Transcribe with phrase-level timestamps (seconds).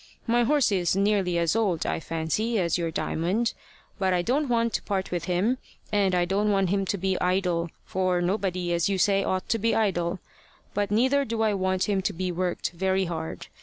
[0.25, 3.53] My horse is nearly as old, I fancy, as your Diamond,
[3.99, 5.59] but I don't want to part with him,
[5.93, 9.59] and I don't want him to be idle; for nobody, as you say, ought to
[9.59, 10.17] be idle;
[10.73, 13.45] but neither do I want him to be worked very hard.